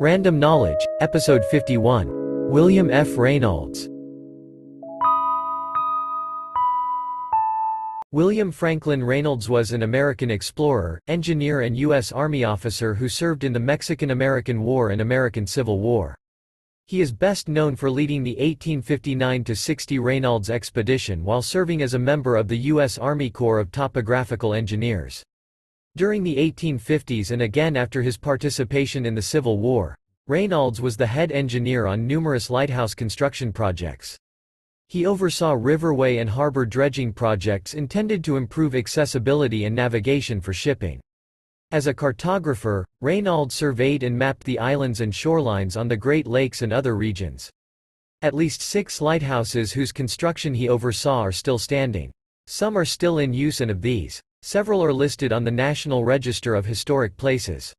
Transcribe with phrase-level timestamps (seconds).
[0.00, 2.50] Random Knowledge, Episode 51.
[2.50, 3.16] William F.
[3.16, 3.88] Raynolds.
[8.12, 12.12] William Franklin Raynolds was an American explorer, engineer and U.S.
[12.12, 16.14] Army officer who served in the Mexican-American War and American Civil War.
[16.86, 22.36] He is best known for leading the 1859–60 Raynolds expedition while serving as a member
[22.36, 22.98] of the U.S.
[22.98, 25.24] Army Corps of Topographical Engineers.
[25.96, 29.94] During the 1850s and again after his participation in the Civil War,
[30.26, 34.18] Raynolds was the head engineer on numerous lighthouse construction projects.
[34.88, 41.00] He oversaw riverway and harbor dredging projects intended to improve accessibility and navigation for shipping.
[41.70, 46.62] As a cartographer, Raynolds surveyed and mapped the islands and shorelines on the Great Lakes
[46.62, 47.50] and other regions.
[48.20, 52.10] At least six lighthouses whose construction he oversaw are still standing.
[52.48, 56.54] Some are still in use and of these, several are listed on the National Register
[56.54, 57.72] of Historic Places.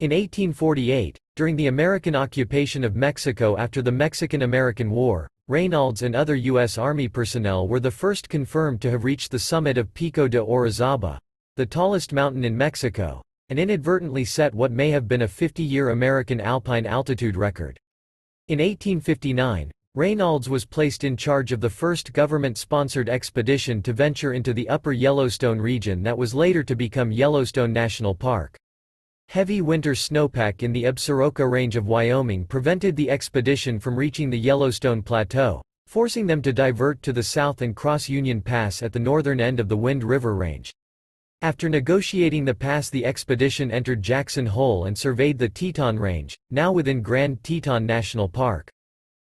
[0.00, 6.36] In 1848, during the American occupation of Mexico after the Mexican-American War, Raynolds and other
[6.36, 6.78] U.S.
[6.78, 11.18] Army personnel were the first confirmed to have reached the summit of Pico de Orizaba,
[11.56, 16.40] the tallest mountain in Mexico, and inadvertently set what may have been a 50-year American
[16.40, 17.78] alpine altitude record.
[18.48, 24.52] In 1859, Raynolds was placed in charge of the first government-sponsored expedition to venture into
[24.52, 28.56] the upper Yellowstone region that was later to become Yellowstone National Park.
[29.30, 34.38] Heavy winter snowpack in the Absaroka Range of Wyoming prevented the expedition from reaching the
[34.38, 39.00] Yellowstone Plateau, forcing them to divert to the south and cross Union Pass at the
[39.00, 40.72] northern end of the Wind River Range.
[41.42, 46.70] After negotiating the pass the expedition entered Jackson Hole and surveyed the Teton Range, now
[46.70, 48.70] within Grand Teton National Park.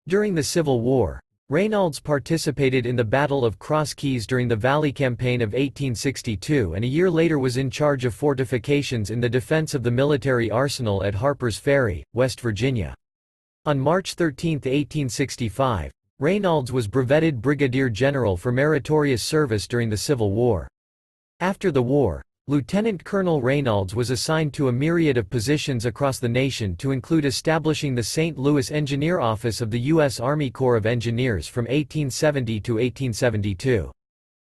[0.07, 4.93] During the Civil War, Raynolds participated in the Battle of Cross Keys during the Valley
[4.93, 9.73] Campaign of 1862 and a year later was in charge of fortifications in the defense
[9.73, 12.95] of the military arsenal at Harper's Ferry, West Virginia.
[13.65, 20.33] On March 13, 1865, Raynolds was brevetted brigadier general for meritorious service during the Civil
[20.33, 20.69] War.
[21.41, 26.29] After the war, Lieutenant Colonel Raynolds was assigned to a myriad of positions across the
[26.29, 28.37] nation to include establishing the St.
[28.37, 30.21] Louis Engineer Office of the U.S.
[30.21, 33.91] Army Corps of Engineers from 1870 to 1872.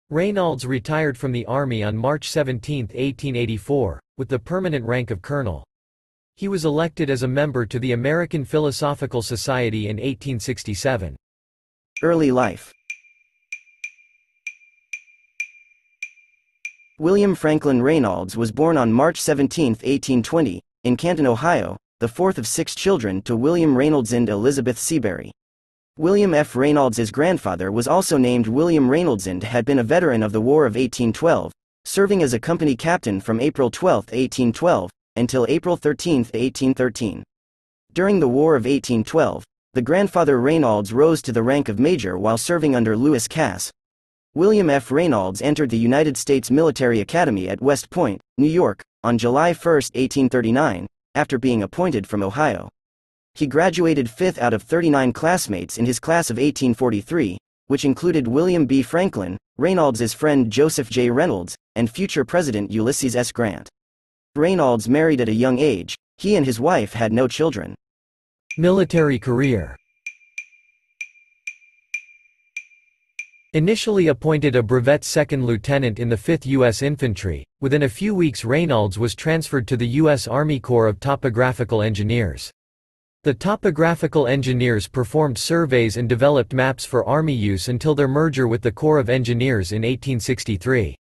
[0.10, 5.66] Raynolds retired from the Army on March 17, 1884, with the permanent rank of colonel.
[6.38, 11.18] He was elected as a member to the American Philosophical Society in 1867.
[12.02, 12.72] Early life
[17.02, 22.46] William Franklin Raynolds was born on March 17, 1820, in Canton, Ohio, the fourth of
[22.46, 25.32] six children to William Raynolds and Elizabeth Seabury.
[25.98, 26.56] William F.
[26.56, 30.68] Raynolds' grandfather was also named William Raynolds and had been a veteran of the War
[30.68, 31.52] of 1812,
[31.86, 37.24] serving as a company captain from April 12, 1812, until April 13, 1813.
[37.94, 42.38] During the War of 1812, the grandfather Raynolds rose to the rank of major while
[42.38, 43.72] serving under Lewis Cass,
[44.34, 44.92] William F.
[44.92, 49.52] Raynolds entered the United States Military Academy at West Point, New York, on July 1,
[49.54, 52.70] 1839, after being appointed from Ohio.
[53.36, 57.38] He graduated fifth out of 39 classmates in his class of 1843,
[57.68, 58.82] which included William B.
[58.82, 61.10] Franklin, Raynolds's friend Joseph J.
[61.10, 63.34] Reynolds, and future President Ulysses S.
[63.34, 63.68] Grant.
[64.38, 67.76] Raynolds married at a young age, he and his wife had no children.
[68.58, 69.76] Military career
[73.54, 76.82] Initially appointed a brevet second lieutenant in the 5th U.S.
[76.82, 80.26] Infantry, within a few weeks Raynolds was transferred to the U.S.
[80.26, 82.50] Army Corps of Topographical Engineers.
[83.24, 88.62] The topographical engineers performed surveys and developed maps for Army use until their merger with
[88.62, 90.96] the Corps of Engineers in 1863.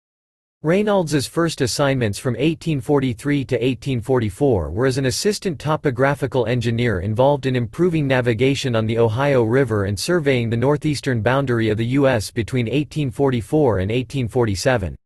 [0.67, 7.55] Raynolds's first assignments from 1843 to 1844 were as an assistant topographical engineer involved in
[7.55, 12.31] improving navigation on the Ohio River and surveying the northeastern boundary of the U.S.
[12.31, 14.97] between 1844 and 1847.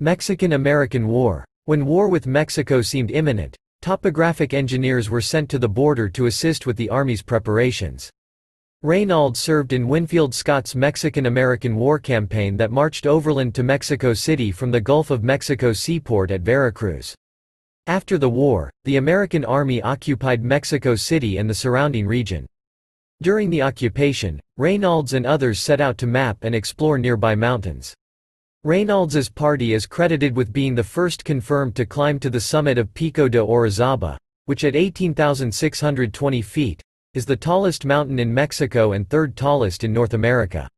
[0.00, 1.44] Mexican-American War.
[1.66, 6.66] When war with Mexico seemed imminent, topographic engineers were sent to the border to assist
[6.66, 8.10] with the Army's preparations.
[8.84, 14.70] Raynolds served in Winfield Scott's Mexican-American War campaign that marched overland to Mexico City from
[14.70, 17.12] the Gulf of Mexico seaport at Veracruz.
[17.88, 22.46] After the war, the American Army occupied Mexico City and the surrounding region.
[23.20, 27.92] During the occupation, Raynolds and others set out to map and explore nearby mountains.
[28.62, 32.94] Raynolds's party is credited with being the first confirmed to climb to the summit of
[32.94, 36.80] Pico de Orizaba, which at 18,620 feet,
[37.14, 40.68] is the tallest mountain in Mexico and third tallest in North America.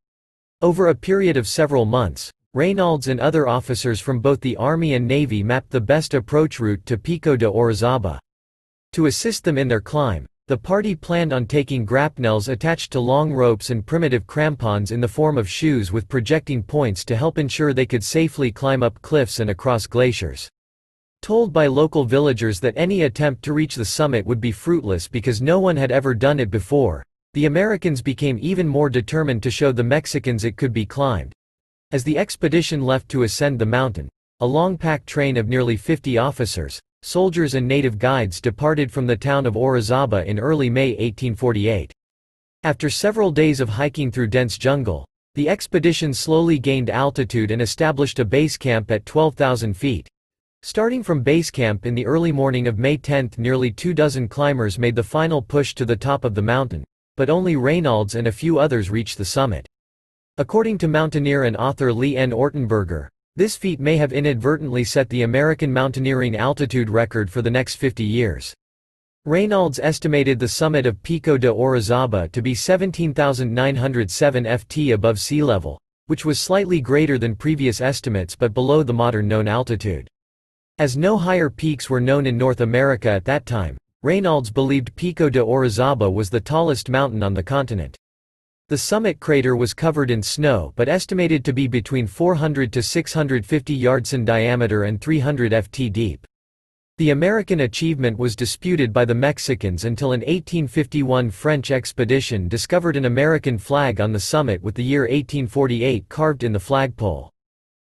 [0.63, 5.09] Over a period of several months, Raynolds and other officers from both the Army and
[5.09, 8.21] Navy mapped the best approach route to Pico de Orizaba.
[8.93, 13.33] To assist them in their climb, the party planned on taking grapnels attached to long
[13.33, 17.73] ropes and primitive crampons in the form of shoes with projecting points to help ensure
[17.73, 20.49] they could safely climb up cliffs and across glaciers.
[21.23, 25.43] Told by local villagers that any attempt to reach the summit would be fruitless because
[25.43, 29.71] no one had ever done it before, the Americans became even more determined to show
[29.71, 31.35] the Mexicans it could be climbed.
[31.93, 34.09] As the expedition left to ascend the mountain,
[34.41, 39.17] a long pack train of nearly 50 officers, soldiers and native guides departed from the
[39.17, 41.93] town of Orizaba in early May 1848.
[42.63, 48.19] After several days of hiking through dense jungle, the expedition slowly gained altitude and established
[48.19, 50.09] a base camp at 12,000 feet.
[50.63, 54.79] Starting from base camp in the early morning of May 10 nearly two dozen climbers
[54.79, 56.85] made the final push to the top of the mountain,
[57.17, 59.67] but only Raynolds and a few others reached the summit.
[60.37, 62.31] According to mountaineer and author Leigh N.
[62.33, 67.77] Ortenburger, this feat may have inadvertently set the American mountaineering altitude record for the next
[67.77, 68.53] 50 years.
[69.25, 75.81] Raynolds estimated the summit of Pico de Orizaba to be 17,907 ft above sea level,
[76.07, 80.07] which was slightly greater than previous estimates but below the modern known altitude.
[80.81, 85.29] As no higher peaks were known in North America at that time, Raynolds believed Pico
[85.29, 87.99] de Orizaba was the tallest mountain on the continent.
[88.69, 93.75] The summit crater was covered in snow but estimated to be between 400 to 650
[93.75, 96.27] yards in diameter and 300 ft deep.
[96.97, 103.05] The American achievement was disputed by the Mexicans until an 1851 French expedition discovered an
[103.05, 107.31] American flag on the summit with the year 1848 carved in the flagpole.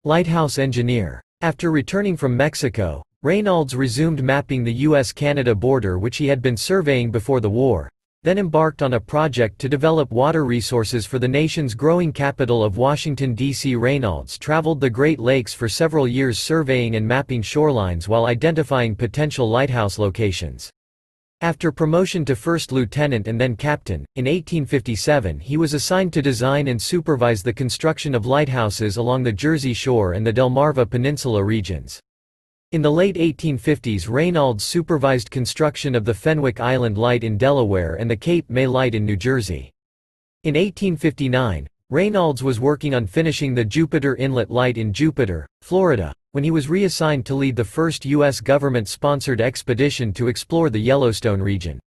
[0.04, 1.24] Lighthouse engineer.
[1.44, 7.12] After returning from Mexico, Raynolds resumed mapping the U.S.-Canada border which he had been surveying
[7.12, 7.90] before the war,
[8.22, 12.78] then embarked on a project to develop water resources for the nation's growing capital of
[12.78, 13.76] Washington, D.C.
[13.76, 19.50] Raynolds traveled the Great Lakes for several years surveying and mapping shorelines while identifying potential
[19.50, 20.72] lighthouse locations.
[21.44, 26.70] After promotion to first lieutenant and then captain, in 1857 he was assigned to design
[26.70, 32.00] and supervise the construction of lighthouses along the Jersey Shore and the Delmarva Peninsula regions.
[32.72, 38.10] In the late 1850s Raynolds supervised construction of the Fenwick Island Light in Delaware and
[38.10, 39.70] the Cape May Light in New Jersey.
[40.46, 46.44] In 1859, Raynolds was working on finishing the Jupiter Inlet Light in Jupiter, Florida, when
[46.44, 48.42] he was reassigned to lead the first U.S.
[48.42, 51.80] government-sponsored expedition to explore the Yellowstone region.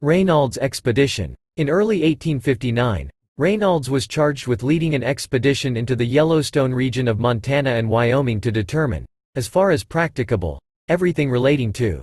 [0.00, 1.36] Raynolds Expedition.
[1.58, 7.18] In early 1859, Raynolds was charged with leading an expedition into the Yellowstone region of
[7.18, 9.04] Montana and Wyoming to determine,
[9.34, 10.58] as far as practicable,
[10.88, 12.02] everything relating to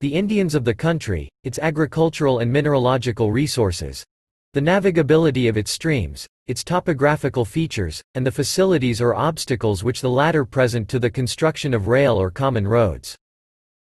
[0.00, 4.04] the Indians of the country, its agricultural and mineralogical resources,
[4.54, 10.08] the navigability of its streams, its topographical features, and the facilities or obstacles which the
[10.08, 13.16] latter present to the construction of rail or common roads.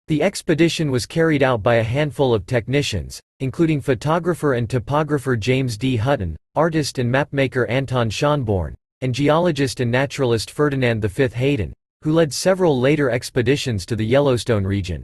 [0.08, 5.78] The expedition was carried out by a handful of technicians, including photographer and topographer James
[5.78, 5.96] D.
[5.96, 11.28] Hutton, artist and mapmaker Anton Schonborn, and geologist and naturalist Ferdinand V.
[11.28, 11.72] Hayden,
[12.02, 15.04] who led several later expeditions to the Yellowstone region.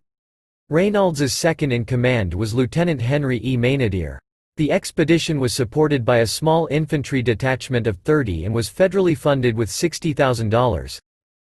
[0.70, 3.56] Raynolds's second in command was Lieutenant Henry E.
[3.56, 4.18] Maynadier.
[4.60, 9.56] The expedition was supported by a small infantry detachment of 30 and was federally funded
[9.56, 11.00] with $60,000.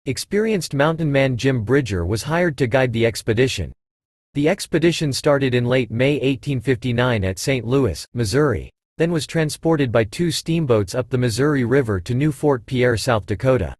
[0.07, 3.71] Experienced mountain man Jim Bridger was hired to guide the expedition.
[4.33, 7.63] The expedition started in late May 1859 at St.
[7.63, 12.65] Louis, Missouri, then was transported by two steamboats up the Missouri River to New Fort
[12.65, 13.75] Pierre, South Dakota.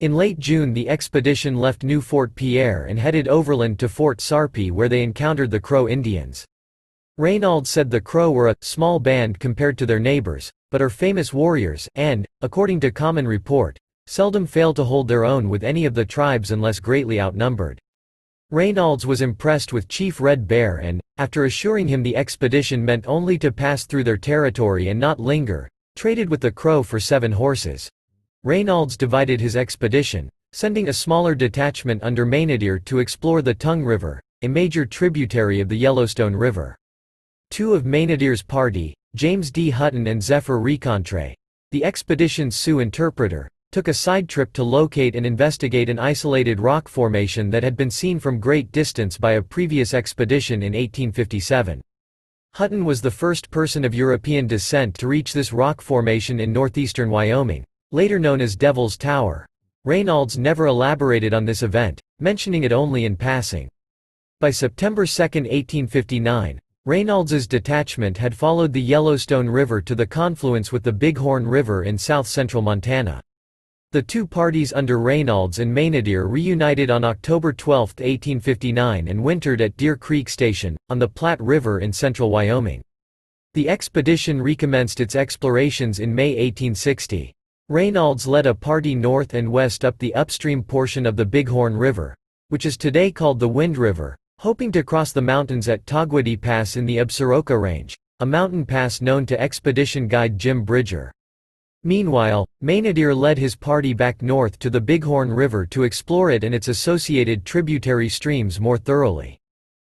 [0.00, 4.70] In late June the expedition left New Fort Pierre and headed overland to Fort Sarpy
[4.70, 6.44] where they encountered the Crow Indians.
[7.18, 11.32] Raynolds said the Crow were a small band compared to their neighbors, but are famous
[11.32, 15.94] warriors and, according to common report, seldom fail to hold their own with any of
[15.94, 17.80] the tribes unless greatly outnumbered.
[18.52, 23.36] Raynolds was impressed with Chief Red Bear and, after assuring him the expedition meant only
[23.38, 27.88] to pass through their territory and not linger, traded with the Crow for seven horses.
[28.44, 34.20] Raynolds divided his expedition, sending a smaller detachment under Maynadier to explore the Tongue River,
[34.42, 36.76] a major tributary of the Yellowstone River.
[37.50, 39.70] Two of Maynadier's party, James D.
[39.70, 41.34] Hutton and Zephyr Rencontre,
[41.72, 46.88] the expedition's Sioux interpreter, took a side trip to locate and investigate an isolated rock
[46.88, 51.80] formation that had been seen from great distance by a previous expedition in 1857.
[52.54, 57.10] Hutton was the first person of European descent to reach this rock formation in northeastern
[57.10, 59.46] Wyoming, later known as Devil's Tower.
[59.84, 63.68] Raynolds never elaborated on this event, mentioning it only in passing.
[64.40, 70.82] By September 2, 1859, Raynolds's detachment had followed the Yellowstone River to the confluence with
[70.82, 73.20] the Bighorn River in south-central Montana.
[73.92, 79.76] The two parties under Raynolds and Maynadier reunited on October 12, 1859 and wintered at
[79.76, 82.82] Deer Creek Station, on the Platte River in central Wyoming.
[83.52, 87.34] The expedition recommenced its explorations in May 1860.
[87.68, 92.14] Raynolds led a party north and west up the upstream portion of the Bighorn River,
[92.48, 96.76] which is today called the Wind River, hoping to cross the mountains at Togwotee Pass
[96.76, 101.10] in the Absaroka Range, a mountain pass known to expedition guide Jim Bridger.
[101.82, 106.54] Meanwhile, Maynadier led his party back north to the Bighorn River to explore it and
[106.54, 109.38] its associated tributary streams more thoroughly.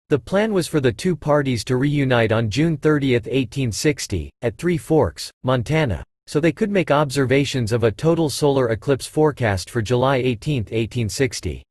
[0.09, 4.79] The plan was for the two parties to reunite on June 30, 1860, at Three
[4.79, 10.17] Forks, Montana, so they could make observations of a total solar eclipse forecast for July
[10.17, 11.65] 18, 1860.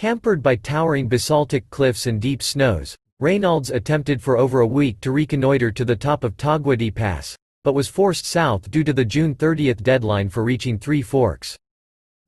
[0.00, 5.10] Hampered by towering basaltic cliffs and deep snows, Raynolds attempted for over a week to
[5.10, 9.34] reconnoiter to the top of Togwotee Pass, but was forced south due to the June
[9.34, 11.58] 30 deadline for reaching Three Forks.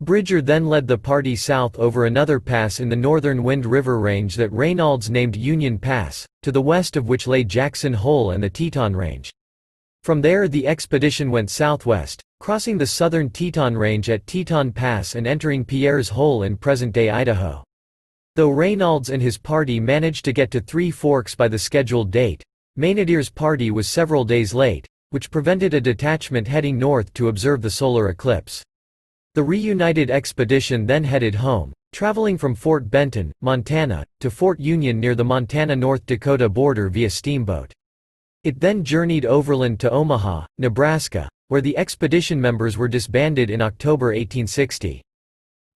[0.02, 4.34] Bridger then led the party south over another pass in the northern Wind River Range
[4.34, 8.50] that Raynolds named Union Pass, to the west of which lay Jackson Hole and the
[8.50, 9.32] Teton Range.
[10.02, 15.28] From there the expedition went southwest, crossing the southern Teton Range at Teton Pass and
[15.28, 17.62] entering Pierre's Hole in present-day Idaho.
[18.34, 22.42] Though Raynolds and his party managed to get to Three Forks by the scheduled date,
[22.74, 27.70] Maynadier's party was several days late, which prevented a detachment heading north to observe the
[27.70, 28.60] solar eclipse.
[29.36, 35.14] The reunited expedition then headed home, traveling from Fort Benton, Montana, to Fort Union near
[35.14, 37.72] the Montana-North Dakota border via steamboat.
[38.42, 44.06] It then journeyed overland to Omaha, Nebraska, where the expedition members were disbanded in October
[44.06, 45.02] 1860.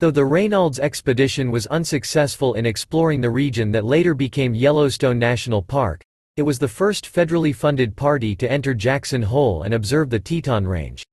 [0.01, 5.61] Though the Raynolds expedition was unsuccessful in exploring the region that later became Yellowstone National
[5.61, 6.01] Park,
[6.39, 10.67] it was the first federally funded party to enter Jackson Hole and observe the Teton
[10.67, 11.05] Range.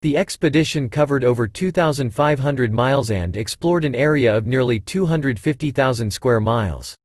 [0.00, 6.96] The expedition covered over 2,500 miles and explored an area of nearly 250,000 square miles.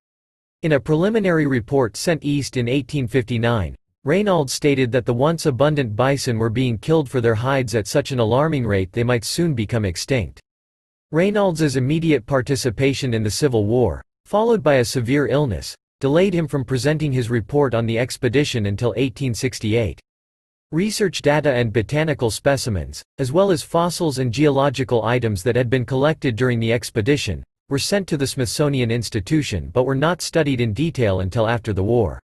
[0.64, 3.76] In a preliminary report sent east in 1859,
[4.08, 8.14] Raynolds stated that the once abundant bison were being killed for their hides at such
[8.14, 10.40] an alarming rate they might soon become extinct.
[11.12, 16.64] Raynolds's immediate participation in the Civil War, followed by a severe illness, delayed him from
[16.64, 20.00] presenting his report on the expedition until 1868.
[20.72, 25.86] Research data and botanical specimens, as well as fossils and geological items that had been
[25.86, 30.72] collected during the expedition, were sent to the Smithsonian Institution but were not studied in
[30.72, 32.22] detail until after the war.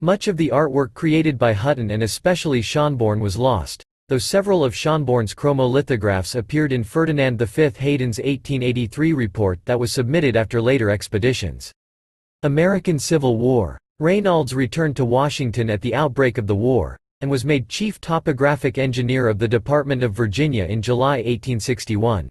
[0.00, 4.72] Much of the artwork created by Hutton and especially Schonborn was lost, though several of
[4.72, 11.72] Schonborn's chromolithographs appeared in Ferdinand V Hayden's 1883 report that was submitted after later expeditions.
[12.44, 13.76] American Civil War.
[13.98, 18.78] Raynolds returned to Washington at the outbreak of the war, and was made Chief Topographic
[18.78, 22.28] Engineer of the Department of Virginia in July 1861.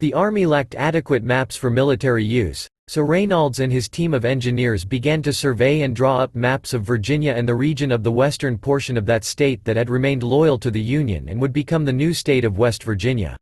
[0.00, 4.82] The Army lacked adequate maps for military use, so Raynolds and his team of engineers
[4.82, 8.56] began to survey and draw up maps of Virginia and the region of the western
[8.56, 11.92] portion of that state that had remained loyal to the Union and would become the
[11.92, 13.36] new state of West Virginia.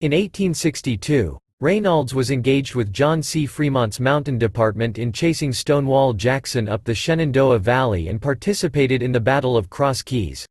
[0.00, 3.44] In 1862, Raynolds was engaged with John C.
[3.44, 9.20] Fremont's Mountain Department in chasing Stonewall Jackson up the Shenandoah Valley and participated in the
[9.20, 10.46] Battle of Cross Keys.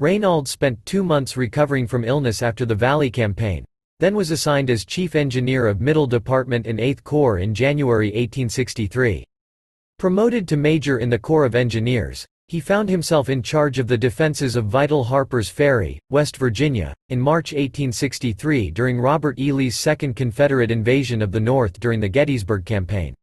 [0.00, 3.64] Raynolds spent two months recovering from illness after the Valley Campaign,
[4.00, 9.26] then was assigned as Chief Engineer of Middle Department in 8th Corps in January 1863.
[9.98, 13.98] Promoted to Major in the Corps of Engineers, he found himself in charge of the
[13.98, 19.52] defenses of vital Harper's Ferry, West Virginia, in March 1863 during Robert E.
[19.52, 23.14] Lee's Second Confederate invasion of the North during the Gettysburg Campaign.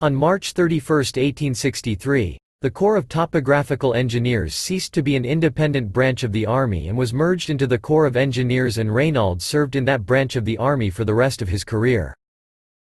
[0.00, 6.24] On March 31, 1863, the Corps of Topographical Engineers ceased to be an independent branch
[6.24, 9.84] of the Army and was merged into the Corps of Engineers and Raynolds served in
[9.84, 12.14] that branch of the Army for the rest of his career.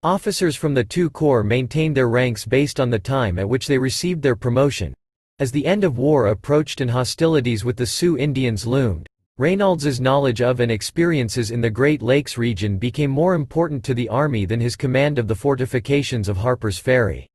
[0.04, 3.80] Officers from the two corps maintained their ranks based on the time at which they
[3.80, 4.94] received their promotion,
[5.40, 9.08] as the end of war approached and hostilities with the Sioux Indians loomed,
[9.40, 14.10] Raynolds's knowledge of and experiences in the Great Lakes region became more important to the
[14.10, 17.31] Army than his command of the fortifications of Harper's Ferry.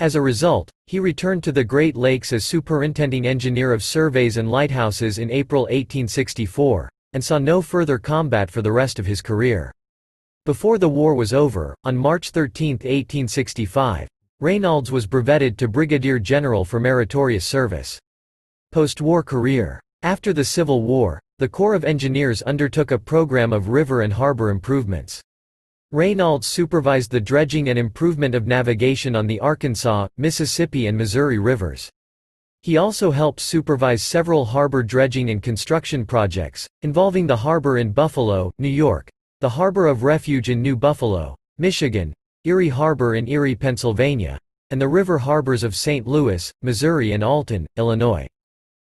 [0.00, 4.50] As a result, he returned to the Great Lakes as superintending engineer of surveys and
[4.50, 9.72] lighthouses in April 1864, and saw no further combat for the rest of his career.
[10.44, 14.08] Before the war was over, on March 13, 1865,
[14.40, 17.98] Raynolds was brevetted to brigadier general for meritorious service.
[18.72, 19.80] Post-war career.
[20.02, 24.50] After the Civil War, the Corps of Engineers undertook a program of river and harbor
[24.50, 25.20] improvements.
[25.94, 31.90] Raynolds supervised the dredging and improvement of navigation on the Arkansas, Mississippi and Missouri rivers.
[32.62, 38.50] He also helped supervise several harbor dredging and construction projects, involving the harbor in Buffalo,
[38.58, 44.38] New York, the Harbor of Refuge in New Buffalo, Michigan, Erie Harbor in Erie, Pennsylvania,
[44.70, 46.06] and the river harbors of St.
[46.06, 48.26] Louis, Missouri and Alton, Illinois.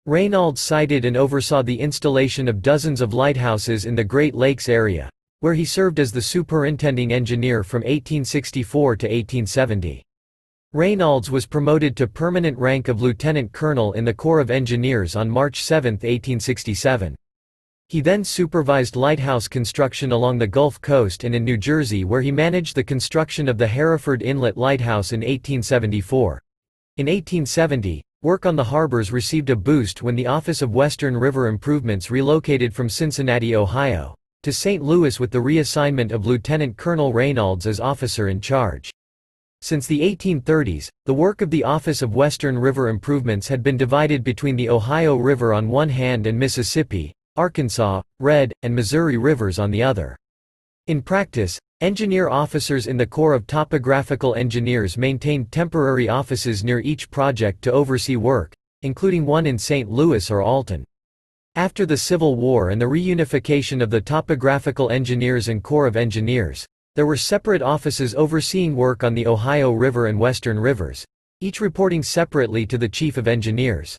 [0.05, 5.09] Raynolds sited and oversaw the installation of dozens of lighthouses in the Great Lakes area,
[5.41, 10.05] where he served as the superintending engineer from 1864 to 1870.
[10.73, 15.29] Raynolds was promoted to permanent rank of lieutenant colonel in the Corps of Engineers on
[15.29, 17.17] March 7, 1867.
[17.89, 22.31] He then supervised lighthouse construction along the Gulf Coast and in New Jersey where he
[22.31, 26.41] managed the construction of the Hereford Inlet Lighthouse in 1874.
[26.99, 31.49] In 1870, work on the harbors received a boost when the Office of Western River
[31.49, 34.83] Improvements relocated from Cincinnati, Ohio, to St.
[34.83, 38.91] Louis with the reassignment of Lieutenant Colonel Raynolds as officer in charge.
[39.61, 44.25] Since the 1830s, the work of the Office of Western River Improvements had been divided
[44.25, 49.71] between the Ohio River on one hand and Mississippi, Arkansas, Red, and Missouri rivers on
[49.71, 50.17] the other.
[50.87, 57.11] In practice, engineer officers in the Corps of Topographical Engineers maintained temporary offices near each
[57.11, 59.91] project to oversee work, including one in St.
[59.91, 60.87] Louis or Alton.
[61.57, 66.65] After the Civil War and the reunification of the Topographical Engineers and Corps of Engineers,
[66.95, 71.05] there were separate offices overseeing work on the Ohio River and Western Rivers,
[71.41, 73.97] each reporting separately to the Chief of Engineers.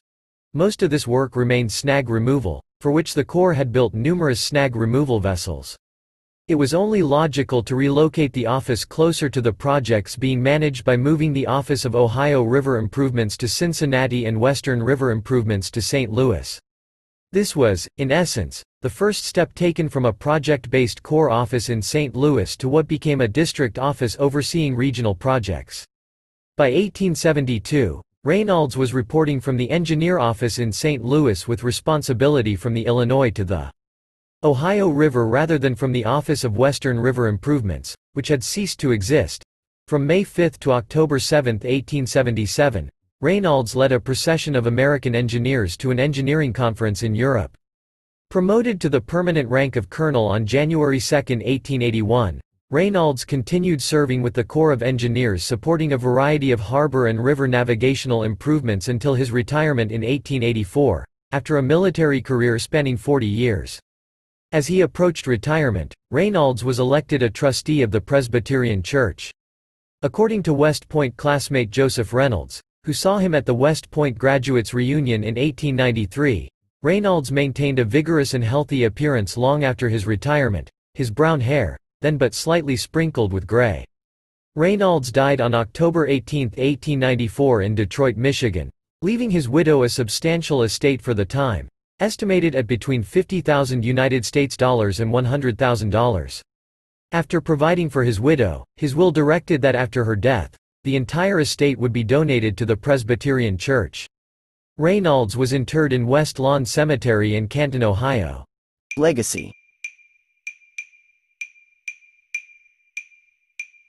[0.53, 4.77] Most of this work remained snag removal, for which the Corps had built numerous snag
[4.77, 5.75] removal vessels.
[6.47, 10.95] It was only logical to relocate the office closer to the projects being managed by
[10.95, 16.09] moving the Office of Ohio River Improvements to Cincinnati and Western River Improvements to St.
[16.09, 16.61] Louis.
[17.33, 22.13] This was, in essence, the first step taken from a project-based core office in St.
[22.13, 25.85] Louis to what became a district office overseeing regional projects.
[26.57, 31.05] By 1872, Raynolds was reporting from the engineer office in St.
[31.05, 33.71] Louis with responsibility from the Illinois to the
[34.43, 38.91] Ohio River rather than from the Office of Western River Improvements, which had ceased to
[38.91, 39.41] exist.
[39.87, 42.89] From May 5 to October 7, 1877,
[43.23, 47.55] Raynolds led a procession of American engineers to an engineering conference in Europe.
[48.31, 54.33] Promoted to the permanent rank of colonel on January 2, 1881, Raynolds continued serving with
[54.33, 59.31] the Corps of Engineers supporting a variety of harbor and river navigational improvements until his
[59.31, 63.79] retirement in 1884, after a military career spanning 40 years.
[64.51, 69.31] As he approached retirement, Raynolds was elected a trustee of the Presbyterian Church.
[70.01, 74.73] According to West Point classmate Joseph Reynolds, who saw him at the West Point graduates
[74.73, 76.49] reunion in 1893,
[76.81, 82.17] Raynolds maintained a vigorous and healthy appearance long after his retirement, his brown hair, then
[82.17, 83.85] but slightly sprinkled with gray.
[84.55, 88.69] Raynolds died on October 18, 1894 in Detroit, Michigan,
[89.01, 94.57] leaving his widow a substantial estate for the time, estimated at between 50,000 United States
[94.57, 96.41] dollars and $100,000.
[97.11, 101.77] After providing for his widow, his will directed that after her death, the entire estate
[101.77, 104.07] would be donated to the Presbyterian Church.
[104.79, 108.45] Raynolds was interred in West Lawn Cemetery in Canton, Ohio.
[108.97, 109.51] Legacy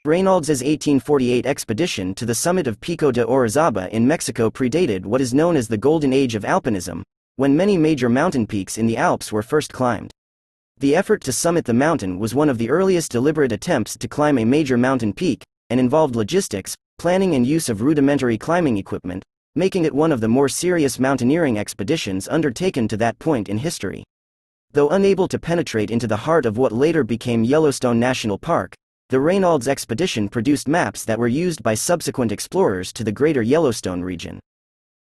[0.05, 5.33] Raynolds' 1848 expedition to the summit of Pico de Orizaba in Mexico predated what is
[5.33, 7.01] known as the Golden Age of Alpinism,
[7.37, 10.11] when many major mountain peaks in the Alps were first climbed.
[10.77, 14.37] The effort to summit the mountain was one of the earliest deliberate attempts to climb
[14.37, 19.23] a major mountain peak, and involved logistics, planning and use of rudimentary climbing equipment,
[19.55, 24.03] making it one of the more serious mountaineering expeditions undertaken to that point in history.
[24.71, 28.73] Though unable to penetrate into the heart of what later became Yellowstone National Park,
[29.09, 34.01] the Raynolds expedition produced maps that were used by subsequent explorers to the greater Yellowstone
[34.01, 34.39] region.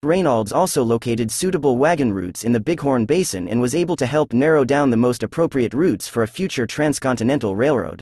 [0.02, 4.32] Raynolds also located suitable wagon routes in the Bighorn Basin and was able to help
[4.32, 8.00] narrow down the most appropriate routes for a future transcontinental railroad.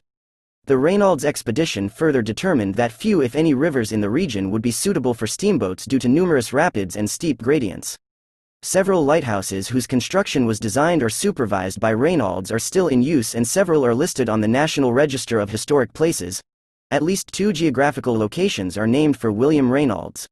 [0.69, 4.71] The Raynolds expedition further determined that few if any rivers in the region would be
[4.71, 7.97] suitable for steamboats due to numerous rapids and steep gradients.
[8.61, 13.49] Several lighthouses whose construction was designed or supervised by Raynolds are still in use and
[13.49, 16.43] several are listed on the National Register of Historic Places.
[16.91, 20.29] At least two geographical locations are named for William Raynolds.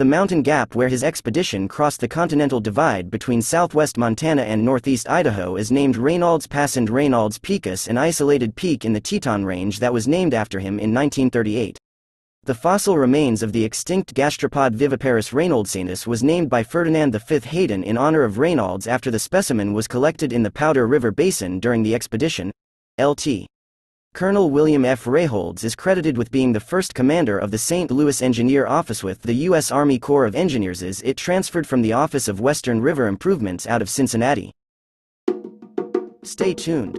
[0.00, 5.10] The mountain gap where his expedition crossed the continental divide between southwest Montana and northeast
[5.10, 9.78] Idaho is named Raynolds Pass and Raynolds Peaks, an isolated peak in the Teton Range
[9.78, 11.76] that was named after him in 1938.
[12.44, 17.84] The fossil remains of the extinct gastropod Viviparus raynoldsianus was named by Ferdinand V Hayden
[17.84, 21.82] in honor of Raynolds after the specimen was collected in the Powder River Basin during
[21.82, 22.50] the expedition.
[22.98, 23.26] Lt.
[24.12, 25.06] Colonel William F.
[25.06, 27.92] Raynolds is credited with being the first commander of the St.
[27.92, 29.70] Louis Engineer Office with the U.S.
[29.70, 33.80] Army Corps of Engineers as it transferred from the Office of Western River Improvements out
[33.80, 34.52] of Cincinnati.
[36.24, 36.98] Stay tuned.